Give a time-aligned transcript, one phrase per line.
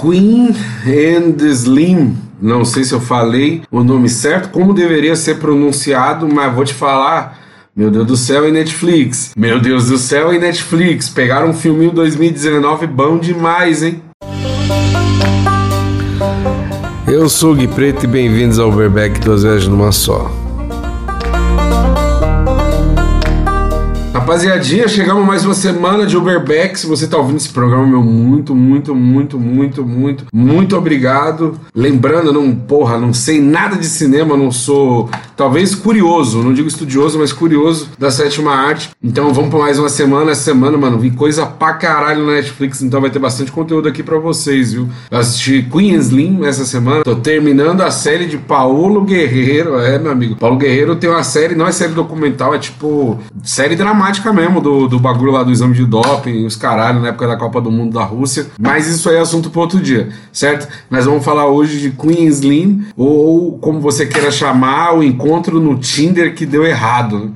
[0.00, 0.56] Queen
[0.86, 2.16] and Slim.
[2.40, 6.72] Não sei se eu falei o nome certo, como deveria ser pronunciado, mas vou te
[6.72, 7.38] falar.
[7.76, 9.32] Meu Deus do céu, e Netflix.
[9.36, 11.10] Meu Deus do céu, e Netflix.
[11.10, 14.02] Pegaram um filminho 2019 bom demais, hein?
[17.06, 20.39] Eu sou o Gui Preto e bem-vindos ao Overback duas vezes numa só.
[24.20, 26.78] Rapaziadinha, chegamos mais uma semana de Uberback.
[26.78, 31.58] Se você tá ouvindo esse programa, meu, muito, muito, muito, muito, muito, muito obrigado.
[31.74, 37.18] Lembrando, não, porra, não sei nada de cinema, não sou, talvez curioso, não digo estudioso,
[37.18, 38.90] mas curioso da sétima arte.
[39.02, 40.32] Então vamos para mais uma semana.
[40.32, 44.02] Essa semana, mano, vi coisa pra caralho na Netflix, então vai ter bastante conteúdo aqui
[44.02, 44.86] para vocês, viu?
[45.10, 49.78] Eu assisti Queen Slim essa semana, tô terminando a série de Paulo Guerreiro.
[49.80, 53.74] É, meu amigo, Paulo Guerreiro tem uma série, não é série documental, é tipo série
[53.74, 57.26] dramática dramática mesmo do, do bagulho lá do exame de doping, os caralho, na época
[57.26, 58.46] da Copa do Mundo da Rússia.
[58.58, 60.68] Mas isso aí é assunto para outro dia, certo?
[60.90, 65.78] Nós vamos falar hoje de Queen Slim, ou como você queira chamar, o encontro no
[65.78, 67.34] Tinder que deu errado.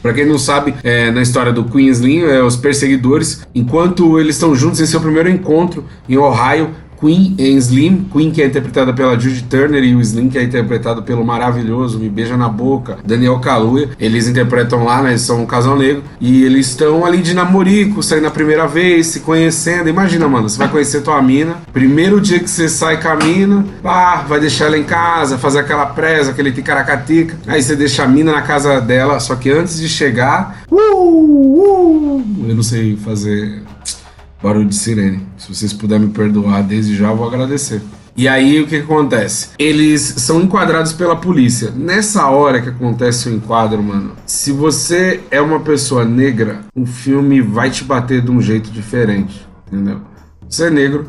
[0.00, 4.36] Para quem não sabe, é, na história do Queen Slim, é, os perseguidores, enquanto eles
[4.36, 6.70] estão juntos em seu primeiro encontro em Ohio,
[7.00, 10.42] Queen em Slim, Queen que é interpretada pela Judy Turner e o Slim que é
[10.42, 13.90] interpretado pelo maravilhoso Me Beija na Boca, Daniel Kaluuya.
[13.98, 15.10] Eles interpretam lá, né?
[15.10, 19.06] Eles são um casal negro e eles estão ali de namorico, saindo a primeira vez,
[19.08, 19.88] se conhecendo.
[19.88, 23.64] Imagina, mano, você vai conhecer tua mina, primeiro dia que você sai com a mina,
[23.82, 27.36] pá, vai deixar ela em casa, fazer aquela presa, aquele ticaracatica.
[27.46, 32.24] Aí você deixa a mina na casa dela, só que antes de chegar, uh, uh,
[32.48, 33.62] eu não sei fazer
[34.42, 35.26] barulho de sirene.
[35.36, 37.82] Se vocês puderem me perdoar desde já, eu vou agradecer.
[38.16, 39.50] E aí o que, acontece?
[39.58, 41.70] Eles são enquadrados pela polícia.
[41.70, 47.40] Nessa hora que acontece o enquadro, mano, se você é uma pessoa negra, o filme
[47.40, 50.00] vai te bater de um jeito diferente, entendeu?
[50.48, 51.08] Você é negro,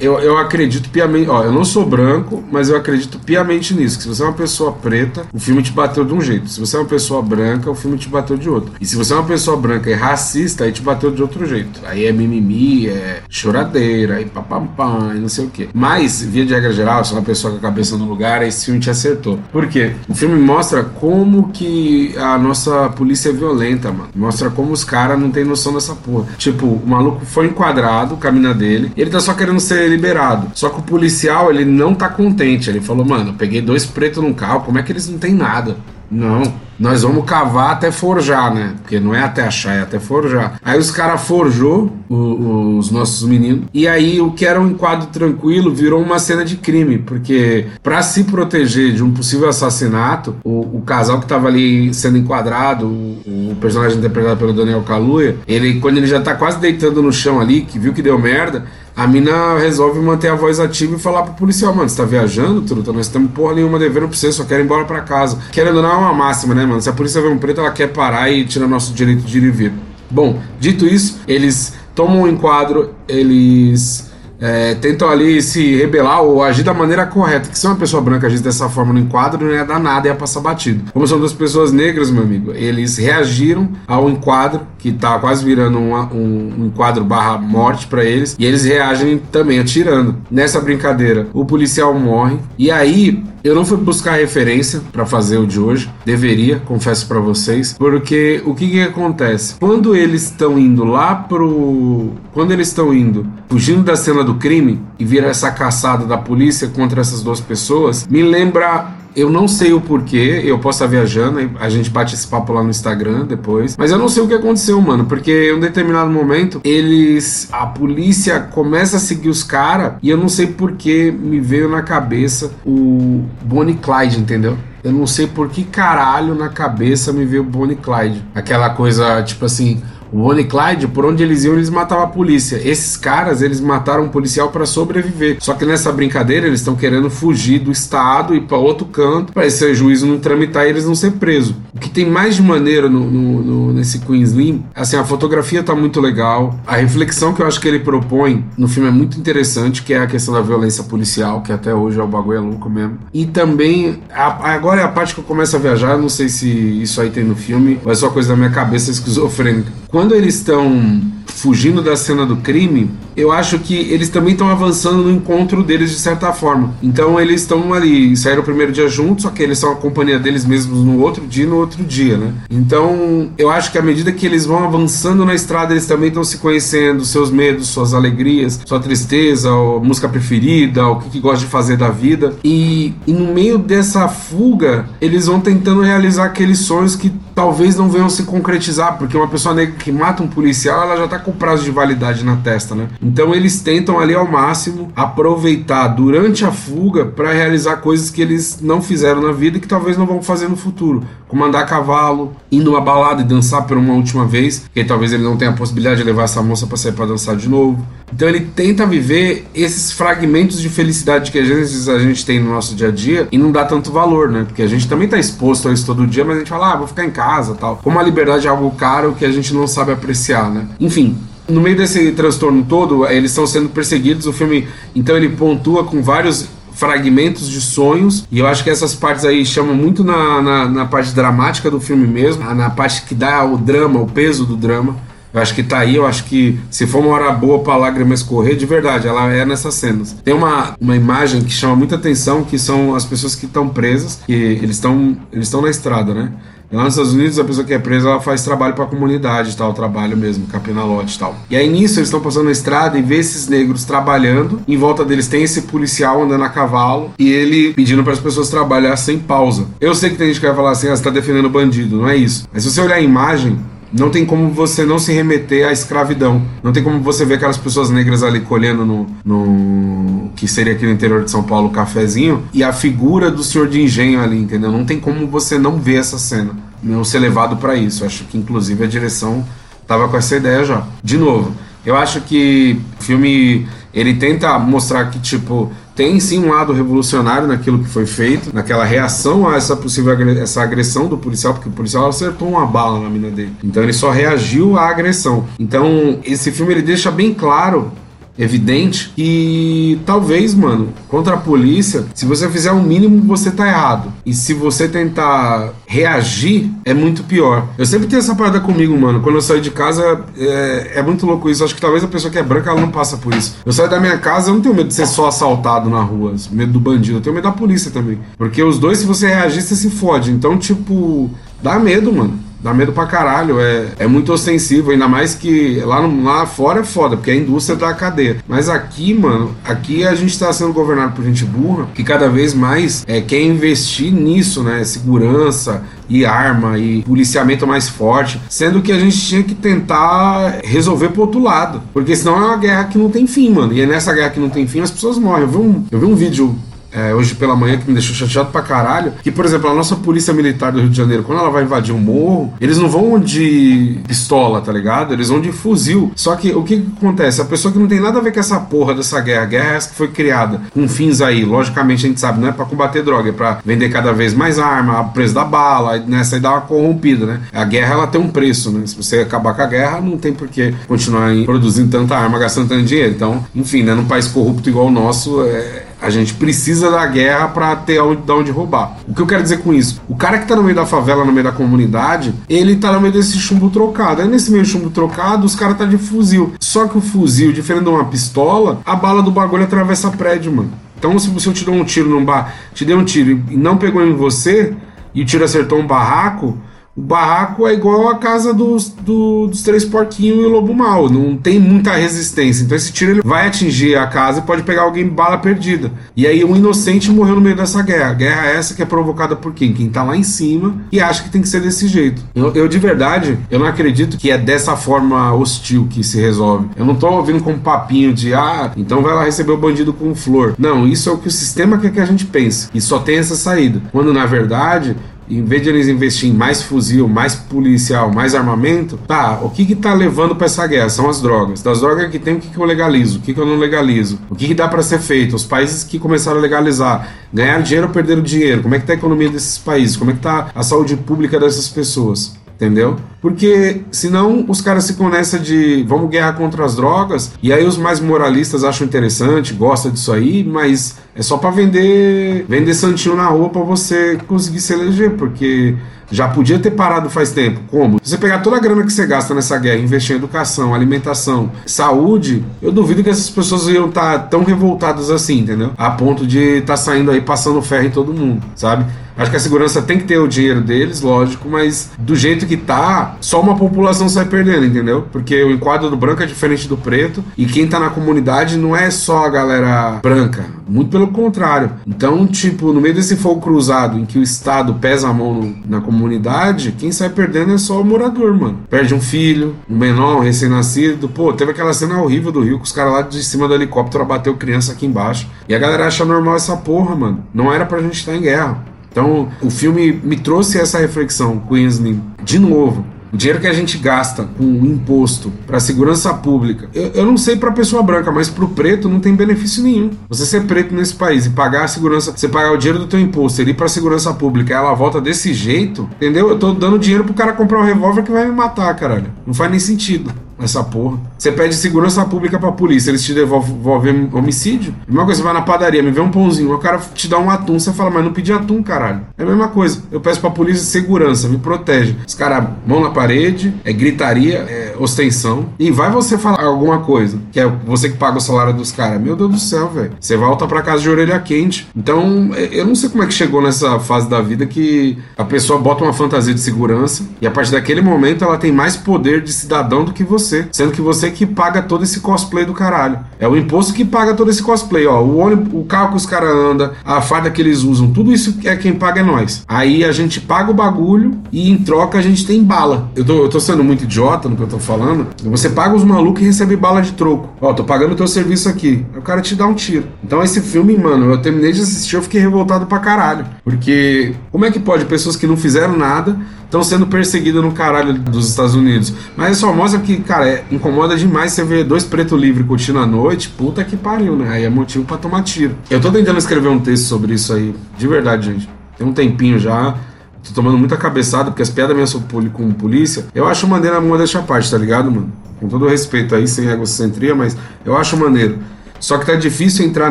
[0.00, 1.28] eu, eu acredito piamente.
[1.28, 3.96] Ó, eu não sou branco, mas eu acredito piamente nisso.
[3.96, 6.48] Que se você é uma pessoa preta, o filme te bateu de um jeito.
[6.48, 8.72] Se você é uma pessoa branca, o filme te bateu de outro.
[8.80, 11.80] E se você é uma pessoa branca e racista, aí te bateu de outro jeito.
[11.84, 15.68] Aí é mimimi, é choradeira, aí papapá, e não sei o que.
[15.72, 18.66] Mas, via de regra geral, se é uma pessoa com a cabeça no lugar, esse
[18.66, 19.38] filme te acertou.
[19.52, 19.92] Por quê?
[20.08, 24.10] O filme mostra como que a nossa polícia é violenta, mano.
[24.14, 26.26] Mostra como os caras não tem noção dessa porra.
[26.36, 30.48] Tipo, o maluco foi enquadrado, caminha dele, ele tá só querendo ser ser liberado.
[30.54, 32.68] Só que o policial, ele não tá contente.
[32.68, 35.76] Ele falou, mano, peguei dois pretos num carro, como é que eles não têm nada?
[36.10, 36.42] Não,
[36.78, 38.74] nós vamos cavar até forjar, né?
[38.80, 40.58] Porque não é até achar, é até forjar.
[40.64, 43.64] Aí os caras forjou o, os nossos meninos.
[43.74, 46.96] E aí o que era um enquadro tranquilo virou uma cena de crime.
[46.98, 52.16] Porque para se proteger de um possível assassinato, o, o casal que tava ali sendo
[52.16, 57.02] enquadrado, o, o, personagem interpretado pelo Daniel Kaluuya, ele, quando ele já tá quase deitando
[57.02, 58.64] no chão ali, que viu que deu merda,
[58.98, 62.62] a mina resolve manter a voz ativa e falar pro policial, mano, você tá viajando,
[62.62, 62.92] truta?
[62.92, 65.38] Nós temos porra nenhuma devendo pra você, só quero ir embora pra casa.
[65.52, 66.80] Querendo não, é uma máxima, né, mano?
[66.80, 69.44] Se a polícia vê um preto, ela quer parar e tirar nosso direito de ir
[69.44, 69.72] e vir.
[70.10, 74.07] Bom, dito isso, eles tomam um enquadro, eles
[74.40, 77.48] é, tentam ali se rebelar ou agir da maneira correta.
[77.48, 80.14] Que se uma pessoa branca agisse dessa forma no enquadro, não ia dar nada, ia
[80.14, 80.90] passar batido.
[80.92, 85.78] Como são duas pessoas negras, meu amigo, eles reagiram ao enquadro, que tá quase virando
[85.78, 90.16] um, um, um enquadro barra morte para eles, e eles reagem também atirando.
[90.30, 95.46] Nessa brincadeira, o policial morre, e aí eu não fui buscar referência para fazer o
[95.46, 99.54] de hoje, deveria, confesso para vocês, porque o que, que acontece?
[99.58, 102.12] Quando eles estão indo lá pro.
[102.32, 106.68] Quando eles estão indo, fugindo da cena do crime e vira essa caçada da polícia
[106.68, 111.50] contra essas duas pessoas, me lembra eu não sei o porquê, eu posso estar viajando,
[111.58, 113.76] a gente bate esse papo lá no Instagram depois.
[113.76, 117.48] Mas eu não sei o que aconteceu, mano, porque em um determinado momento eles.
[117.50, 121.82] A polícia começa a seguir os caras e eu não sei porquê me veio na
[121.82, 124.56] cabeça o Bonnie Clyde, entendeu?
[124.84, 128.24] Eu não sei por que caralho na cabeça me veio Bonnie Clyde.
[128.34, 129.82] Aquela coisa, tipo assim,
[130.12, 132.56] o Bonnie Clyde, por onde eles iam, eles matavam a polícia.
[132.56, 135.36] Esses caras, eles mataram um policial para sobreviver.
[135.40, 139.46] Só que nessa brincadeira, eles estão querendo fugir do estado e para outro canto, para
[139.46, 141.54] esse juízo não tramitar e eles não ser presos.
[141.78, 145.62] O que tem mais de maneira no, no, no, nesse Queen Slim, assim, a fotografia
[145.62, 146.58] tá muito legal.
[146.66, 150.00] A reflexão que eu acho que ele propõe no filme é muito interessante, que é
[150.00, 152.98] a questão da violência policial, que até hoje é o bagulho é louco mesmo.
[153.14, 156.48] E também, a, agora é a parte que eu começo a viajar, não sei se
[156.48, 160.34] isso aí tem no filme, ou é só coisa da minha cabeça esquizofrênica quando eles
[160.34, 165.62] estão fugindo da cena do crime, eu acho que eles também estão avançando no encontro
[165.62, 166.74] deles de certa forma.
[166.82, 170.18] Então eles estão ali, saíram o primeiro dia juntos, só que eles são a companhia
[170.18, 172.32] deles mesmos no outro dia e no outro dia, né?
[172.50, 176.24] Então eu acho que à medida que eles vão avançando na estrada, eles também estão
[176.24, 181.44] se conhecendo, seus medos, suas alegrias, sua tristeza, a música preferida, o que, que gosta
[181.44, 182.34] de fazer da vida.
[182.44, 187.88] E, e no meio dessa fuga, eles vão tentando realizar aqueles sonhos que talvez não
[187.88, 191.30] venham se concretizar, porque uma pessoa negra que mata um policial, ela já tá com
[191.30, 192.88] prazo de validade na testa, né?
[193.00, 198.58] Então eles tentam ali ao máximo aproveitar durante a fuga para realizar coisas que eles
[198.60, 201.64] não fizeram na vida e que talvez não vão fazer no futuro, como andar a
[201.64, 205.52] cavalo, ir numa balada e dançar por uma última vez, que talvez ele não tenha
[205.52, 207.86] a possibilidade de levar essa moça para sair para dançar de novo.
[208.12, 212.50] Então ele tenta viver esses fragmentos de felicidade que às vezes a gente tem no
[212.50, 214.44] nosso dia a dia e não dá tanto valor, né?
[214.44, 216.76] Porque a gente também tá exposto a isso todo dia, mas a gente fala, ah,
[216.76, 217.80] vou ficar em casa tal.
[217.82, 220.66] Como a liberdade é algo caro que a gente não sabe apreciar, né?
[220.80, 221.16] Enfim,
[221.48, 224.26] no meio desse transtorno todo, eles estão sendo perseguidos.
[224.26, 226.48] O filme, então, ele pontua com vários
[226.78, 230.86] fragmentos de sonhos e eu acho que essas partes aí chamam muito na, na, na
[230.86, 234.94] parte dramática do filme mesmo, na parte que dá o drama, o peso do drama.
[235.34, 238.14] Eu acho que tá aí, eu acho que se for uma hora boa pra lágrima
[238.14, 240.16] escorrer, de verdade, ela é nessas cenas.
[240.24, 244.20] Tem uma, uma imagem que chama muita atenção, que são as pessoas que estão presas,
[244.24, 246.32] que eles estão eles estão na estrada, né?
[246.70, 249.56] Lá nos Estados Unidos, a pessoa que é presa, ela faz trabalho para a comunidade,
[249.56, 251.34] tal, trabalho mesmo, capinalote e tal.
[251.50, 254.60] E aí nisso eles estão passando na estrada e vê esses negros trabalhando.
[254.68, 258.50] Em volta deles tem esse policial andando a cavalo e ele pedindo para as pessoas
[258.50, 259.66] trabalhar sem pausa.
[259.80, 262.08] Eu sei que tem gente que vai falar assim, ah, você tá defendendo bandido, não
[262.08, 262.46] é isso.
[262.52, 263.58] Mas se você olhar a imagem,
[263.92, 266.42] não tem como você não se remeter à escravidão.
[266.62, 270.84] Não tem como você ver aquelas pessoas negras ali colhendo no, no que seria aqui
[270.84, 274.70] no interior de São Paulo, cafezinho, e a figura do senhor de engenho ali, entendeu?
[274.70, 276.50] Não tem como você não ver essa cena,
[276.82, 278.04] não ser levado para isso.
[278.04, 279.44] acho que inclusive a direção
[279.86, 280.84] tava com essa ideia já.
[281.02, 281.52] De novo,
[281.84, 287.48] eu acho que o filme ele tenta mostrar que tipo tem sim um lado revolucionário
[287.48, 291.72] naquilo que foi feito, naquela reação a essa possível essa agressão do policial, porque o
[291.72, 293.50] policial acertou uma bala na mina dele.
[293.64, 295.44] Então ele só reagiu à agressão.
[295.58, 297.90] Então esse filme ele deixa bem claro
[298.38, 304.12] evidente que talvez, mano, contra a polícia, se você fizer o mínimo, você tá errado.
[304.24, 307.66] E se você tentar reagir, é muito pior.
[307.76, 309.20] Eu sempre tenho essa parada comigo, mano.
[309.20, 311.64] Quando eu saio de casa, é, é muito louco isso.
[311.64, 313.56] Acho que talvez a pessoa que é branca, ela não passa por isso.
[313.66, 316.34] Eu saio da minha casa, eu não tenho medo de ser só assaltado na rua,
[316.50, 317.18] medo do bandido.
[317.18, 318.18] Eu tenho medo da polícia também.
[318.36, 320.30] Porque os dois, se você reagir, você se fode.
[320.30, 321.30] Então, tipo,
[321.62, 322.47] dá medo, mano.
[322.60, 326.80] Dá medo pra caralho, é, é muito ostensivo, ainda mais que lá, no, lá fora
[326.80, 328.38] é foda, porque a indústria da cadeia.
[328.48, 332.54] Mas aqui, mano, aqui a gente tá sendo governado por gente burra que cada vez
[332.54, 334.82] mais é, quer investir nisso, né?
[334.82, 341.10] Segurança e arma e policiamento mais forte, sendo que a gente tinha que tentar resolver
[341.10, 343.72] pro outro lado, porque senão é uma guerra que não tem fim, mano.
[343.72, 345.42] E é nessa guerra que não tem fim as pessoas morrem.
[345.42, 346.56] Eu vi um, eu vi um vídeo
[346.92, 349.12] é, hoje pela manhã que me deixou chateado pra caralho.
[349.22, 351.94] Que, por exemplo, a nossa polícia militar do Rio de Janeiro, quando ela vai invadir
[351.94, 355.12] um morro, eles não vão de pistola, tá ligado?
[355.12, 356.12] Eles vão de fuzil.
[356.14, 357.40] Só que o que, que acontece?
[357.40, 359.72] A pessoa que não tem nada a ver com essa porra dessa guerra, a guerra
[359.72, 362.64] é essa que foi criada com fins aí, logicamente a gente sabe, não é pra
[362.64, 366.40] combater droga, é pra vender cada vez mais arma, o preço da bala, nessa aí
[366.40, 367.40] dá uma corrompida, né?
[367.52, 368.86] A guerra ela tem um preço, né?
[368.86, 372.68] Se você acabar com a guerra, não tem por que continuar produzindo tanta arma, gastando
[372.68, 373.12] tanto dinheiro.
[373.12, 373.94] Então, enfim, né?
[373.94, 378.22] Num país corrupto igual o nosso, é, a gente precisa da guerra para ter onde,
[378.22, 378.96] de onde roubar.
[379.06, 380.00] O que eu quero dizer com isso?
[380.08, 383.00] O cara que tá no meio da favela, no meio da comunidade, ele tá no
[383.00, 384.22] meio desse chumbo trocado.
[384.22, 386.52] Aí nesse meio chumbo trocado, os caras tá de fuzil.
[386.60, 390.70] Só que o fuzil, diferente de uma pistola, a bala do bagulho atravessa prédio, mano.
[390.98, 393.76] Então, se você te deu um tiro num bar, te deu um tiro e não
[393.76, 394.74] pegou em você,
[395.14, 396.58] e o tiro acertou um barraco,
[396.98, 401.08] o barraco é igual a casa dos, do, dos três porquinhos e o lobo mal.
[401.08, 402.64] Não tem muita resistência.
[402.64, 405.92] Então esse tiro ele vai atingir a casa e pode pegar alguém bala perdida.
[406.16, 408.14] E aí um inocente morreu no meio dessa guerra.
[408.14, 409.72] Guerra essa que é provocada por quem?
[409.72, 412.20] Quem tá lá em cima e acha que tem que ser desse jeito.
[412.34, 416.68] Eu, eu de verdade, eu não acredito que é dessa forma hostil que se resolve.
[416.76, 420.12] Eu não tô ouvindo com papinho de ah, então vai lá receber o bandido com
[420.16, 420.56] flor.
[420.58, 422.68] Não, isso é o que o sistema quer que a gente pense.
[422.74, 423.80] E só tem essa saída.
[423.92, 424.96] Quando na verdade
[425.30, 429.64] em vez de eles investirem em mais fuzil, mais policial, mais armamento, tá, o que
[429.64, 430.88] que tá levando para essa guerra?
[430.88, 431.62] São as drogas.
[431.62, 433.18] Das drogas que tem, o que que eu legalizo?
[433.18, 434.18] O que que eu não legalizo?
[434.30, 435.36] O que que dá para ser feito?
[435.36, 438.62] Os países que começaram a legalizar, ganharam dinheiro ou perderam dinheiro?
[438.62, 439.96] Como é que tá a economia desses países?
[439.96, 442.36] Como é que tá a saúde pública dessas pessoas?
[442.58, 442.96] Entendeu?
[443.20, 447.78] Porque senão os caras ficam nessa de vamos guerra contra as drogas, e aí os
[447.78, 453.26] mais moralistas acham interessante, gostam disso aí, mas é só para vender vender santinho na
[453.26, 455.76] rua pra você conseguir se eleger, porque
[456.10, 457.60] já podia ter parado faz tempo.
[457.70, 457.98] Como?
[458.02, 461.50] Se você pegar toda a grana que você gasta nessa guerra, investir em educação, alimentação,
[461.66, 465.72] saúde, eu duvido que essas pessoas iam estar tá tão revoltadas assim, entendeu?
[465.76, 468.86] A ponto de estar tá saindo aí passando ferro em todo mundo, sabe?
[469.18, 472.56] Acho que a segurança tem que ter o dinheiro deles, lógico, mas do jeito que
[472.56, 475.06] tá, só uma população sai perdendo, entendeu?
[475.10, 478.76] Porque o enquadro do branco é diferente do preto e quem tá na comunidade não
[478.76, 481.72] é só a galera branca, muito pelo contrário.
[481.84, 485.56] Então, tipo, no meio desse fogo cruzado em que o Estado pesa a mão no,
[485.66, 488.60] na comunidade, quem sai perdendo é só o morador, mano.
[488.70, 491.08] Perde um filho, um menor, um recém-nascido.
[491.08, 494.04] Pô, teve aquela cena horrível do Rio que os caras lá de cima do helicóptero
[494.04, 495.26] abateu criança aqui embaixo.
[495.48, 497.24] E a galera acha normal essa porra, mano.
[497.34, 498.67] Não era pra gente estar em guerra.
[498.90, 502.84] Então, o filme me trouxe essa reflexão, Queensland, de novo.
[503.12, 507.36] O dinheiro que a gente gasta com imposto para segurança pública, eu, eu não sei
[507.36, 509.90] para pessoa branca, mas para o preto não tem benefício nenhum.
[510.10, 513.00] Você ser preto nesse país e pagar a segurança, você pagar o dinheiro do teu
[513.00, 516.28] imposto, ele ir para segurança pública, ela volta desse jeito, entendeu?
[516.28, 519.10] Eu tô dando dinheiro pro cara comprar um revólver que vai me matar, caralho.
[519.26, 520.98] Não faz nem sentido essa porra.
[521.18, 524.74] Você pede segurança pública pra polícia, eles te devolvem homicídio.
[524.86, 527.18] A mesma coisa, você vai na padaria, me vê um pãozinho, o cara te dá
[527.18, 529.00] um atum, você fala, mas não pedi atum, caralho.
[529.16, 529.82] É a mesma coisa.
[529.90, 531.96] Eu peço pra polícia segurança, me protege.
[532.06, 535.46] Os caras, mão na parede, é gritaria, é ostensão.
[535.58, 539.00] E vai você falar alguma coisa, que é você que paga o salário dos caras.
[539.00, 539.92] Meu Deus do céu, velho.
[539.98, 541.68] Você volta pra casa de orelha quente.
[541.74, 545.24] Então, é, eu não sei como é que chegou nessa fase da vida que a
[545.24, 549.20] pessoa bota uma fantasia de segurança e a partir daquele momento ela tem mais poder
[549.22, 552.54] de cidadão do que você você, sendo que você que paga todo esse cosplay do
[552.54, 553.04] caralho.
[553.18, 555.00] É o imposto que paga todo esse cosplay, ó.
[555.00, 558.38] O ônibus, o carro que os caras andam, a farda que eles usam, tudo isso
[558.44, 559.44] é quem paga é nós.
[559.48, 562.90] Aí a gente paga o bagulho e em troca a gente tem bala.
[562.94, 565.06] Eu tô, eu tô sendo muito idiota no que eu tô falando.
[565.24, 567.30] Você paga os malucos e recebe bala de troco.
[567.40, 568.84] Ó, tô pagando o teu serviço aqui.
[568.92, 569.86] Aí o cara te dá um tiro.
[570.02, 573.26] Então esse filme, mano, eu terminei de assistir, eu fiquei revoltado pra caralho.
[573.44, 577.92] Porque como é que pode pessoas que não fizeram nada estão sendo perseguidas no caralho
[577.92, 578.92] dos Estados Unidos?
[579.16, 582.86] Mas só mostra que, cara, é, incomoda demais você ver dois pretos livres curtindo a
[582.86, 583.07] noite.
[583.36, 584.28] Puta que pariu, né?
[584.30, 585.56] Aí é motivo para tomar tiro.
[585.70, 587.54] Eu tô tentando escrever um texto sobre isso aí.
[587.76, 588.48] De verdade, gente.
[588.76, 589.74] Tem um tempinho já.
[590.22, 594.20] Tô tomando muita cabeçada, porque as piadas minhas com polícia, eu acho maneira uma dessa
[594.20, 595.12] parte, tá ligado, mano?
[595.40, 598.38] Com todo respeito aí, sem egocentria, mas eu acho maneiro.
[598.80, 599.90] Só que tá difícil entrar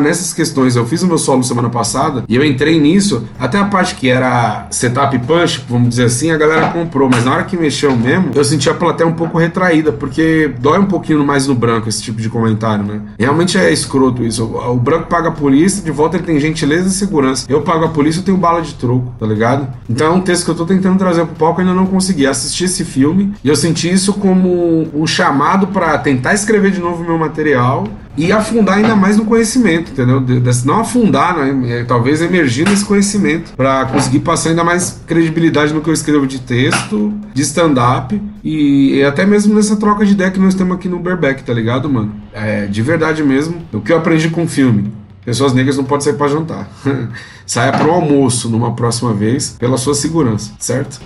[0.00, 0.76] nessas questões.
[0.76, 4.08] Eu fiz o meu solo semana passada e eu entrei nisso, até a parte que
[4.08, 8.30] era setup punch, vamos dizer assim, a galera comprou, mas na hora que mexeu mesmo,
[8.34, 12.02] eu senti a plateia um pouco retraída, porque dói um pouquinho mais no branco esse
[12.02, 13.00] tipo de comentário, né?
[13.18, 14.44] Realmente é escroto isso.
[14.44, 17.46] O, branco paga a polícia, de volta ele tem gentileza e segurança.
[17.48, 19.68] Eu pago a polícia, eu tenho bala de troco, tá ligado?
[19.88, 22.26] Então é um texto que eu tô tentando trazer pro palco e ainda não consegui.
[22.26, 27.02] Assistir esse filme e eu senti isso como um chamado para tentar escrever de novo
[27.02, 27.84] meu material
[28.18, 30.22] e afundar ainda mais no conhecimento, entendeu?
[30.64, 31.80] Não afundar, né?
[31.80, 36.26] É, talvez emergir nesse conhecimento para conseguir passar ainda mais credibilidade no que eu escrevo
[36.26, 40.76] de texto, de stand-up e, e, até mesmo nessa troca de ideia que nós temos
[40.76, 42.12] aqui no Berbeck, tá ligado, mano?
[42.32, 44.92] É, de verdade mesmo, o que eu aprendi com o filme.
[45.24, 46.68] Pessoas negras não podem sair para jantar.
[47.46, 51.00] Saia para o almoço numa próxima vez pela sua segurança, certo?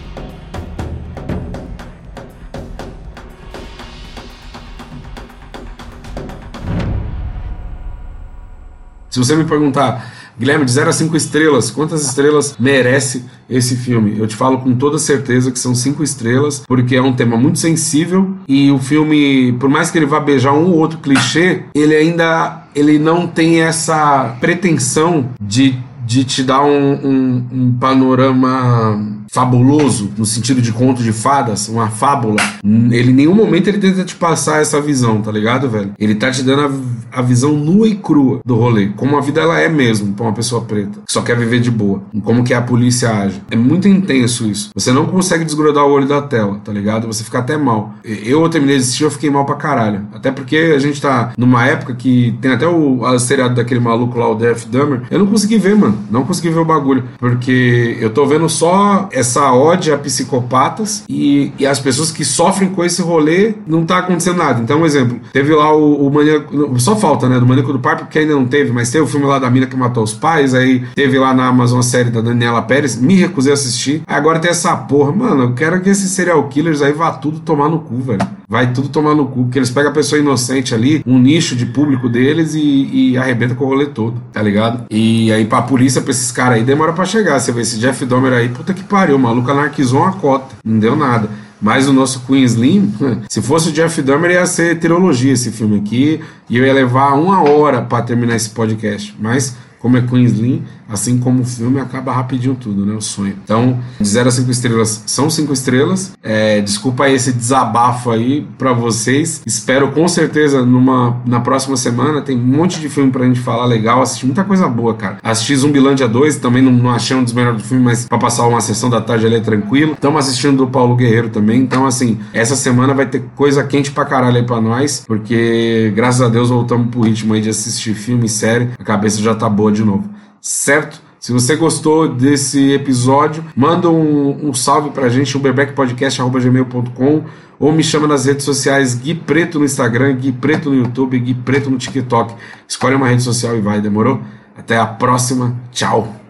[9.12, 14.19] Se você me perguntar, Guilherme, de 0 a 5 estrelas, quantas estrelas merece esse filme?
[14.19, 17.59] Eu te falo com toda certeza que são 5 estrelas, porque é um tema muito
[17.59, 21.95] sensível e o filme, por mais que ele vá beijar um ou outro clichê, ele
[21.95, 25.78] ainda ele não tem essa pretensão de,
[26.12, 31.88] de te dar um, um, um panorama fabuloso, no sentido de conto de fadas, uma
[31.88, 35.92] fábula, ele em nenhum momento ele tenta te passar essa visão, tá ligado, velho?
[35.99, 36.66] Ele tá te dando
[37.11, 40.26] a, a visão nua e crua do rolê, como a vida ela é mesmo pra
[40.26, 43.40] uma pessoa preta, que só quer viver de boa, como que a polícia age.
[43.50, 44.69] É muito intenso isso.
[44.75, 47.07] Você não consegue desgrudar o olho da tela, tá ligado?
[47.07, 47.95] Você fica até mal.
[48.04, 50.09] Eu, eu terminei de assistir, eu fiquei mal pra caralho.
[50.12, 54.28] Até porque a gente tá numa época que tem até o seriado daquele maluco lá,
[54.28, 55.02] o Death Dummer.
[55.11, 55.99] Eu não consegui ver, mano.
[56.11, 57.04] Não consegui ver o bagulho.
[57.18, 62.71] Porque eu tô vendo só essa ode a psicopatas e, e as pessoas que sofrem
[62.71, 64.61] com esse rolê não tá acontecendo nada.
[64.61, 67.97] Então, um exemplo, teve lá o, o maníaco, só falta, né, do maníaco do pai,
[67.97, 70.54] porque ainda não teve, mas teve o filme lá da mina que matou os pais,
[70.54, 74.02] aí teve lá na Amazon a série da Daniela Pérez, me recusei a assistir.
[74.06, 77.68] Agora tem essa porra, mano, eu quero que esses serial killers aí vá tudo tomar
[77.68, 78.42] no cu, velho.
[78.52, 81.64] Vai tudo tomar no cu, porque eles pegam a pessoa inocente ali, um nicho de
[81.64, 84.85] público deles e, e arrebenta com o rolê todo, tá ligado?
[84.90, 87.40] E aí pra polícia, pra esses caras aí, demora pra chegar.
[87.40, 90.78] Você vê esse Jeff Dahmer aí, puta que pariu, o maluco anarquizou uma cota, não
[90.78, 91.30] deu nada.
[91.62, 92.92] Mas o nosso Queen Slim,
[93.26, 96.21] se fosse o Jeff Dahmer, ia ser trilogia esse filme aqui.
[96.50, 99.16] E eu ia levar uma hora para terminar esse podcast.
[99.18, 100.62] Mas como é Queen Slim,
[100.93, 102.95] assim como o filme, acaba rapidinho tudo, né?
[102.95, 103.35] O sonho.
[103.43, 106.13] Então, de 0 a 5 estrelas são 5 estrelas.
[106.23, 109.43] É, desculpa esse desabafo aí para vocês.
[109.47, 112.21] Espero com certeza numa, na próxima semana.
[112.21, 114.03] Tem um monte de filme pra gente falar legal.
[114.03, 115.19] Assisti muita coisa boa, cara.
[115.23, 118.47] Assisti Zumbilândia 2, também não, não achei um dos melhores do filme, mas pra passar
[118.47, 119.93] uma sessão da tarde ali é tranquilo.
[119.93, 121.61] Estamos assistindo do Paulo Guerreiro também.
[121.61, 126.21] Então, assim, essa semana vai ter coisa quente pra caralho aí pra nós, porque graças
[126.21, 128.71] a Deus voltamos pro ritmo aí de assistir filme e série.
[128.79, 131.01] A cabeça já tá boa de novo certo?
[131.21, 137.25] Se você gostou desse episódio, manda um, um salve pra gente, bebeckpodcast.gmail.com
[137.61, 141.35] ou me chama nas redes sociais Gui Preto no Instagram, Gui Preto no YouTube, Gui
[141.35, 142.35] Preto no TikTok.
[142.67, 144.21] Escolhe uma rede social e vai, demorou?
[144.59, 146.22] Até a próxima, tchau!